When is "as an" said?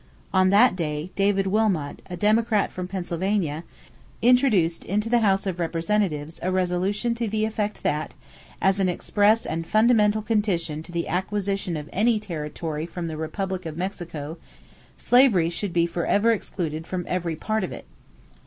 8.63-8.89